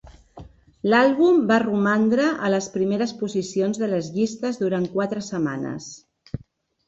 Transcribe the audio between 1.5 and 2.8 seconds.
va romandre a les